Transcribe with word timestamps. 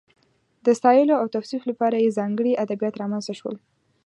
د 0.65 0.67
ستایلو 0.79 1.13
او 1.21 1.25
توصیف 1.35 1.61
لپاره 1.69 1.95
یې 2.03 2.15
ځانګړي 2.19 2.59
ادبیات 2.63 2.95
رامنځته 3.01 3.33
شول. 3.39 3.55